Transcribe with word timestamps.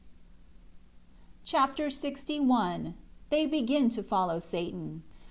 Chapter 1.43 1.85
LXI 1.89 2.95
They 3.29 3.45
begin 3.45 3.89
to 3.89 4.01
follow 4.01 4.39
Satan. 4.39 5.03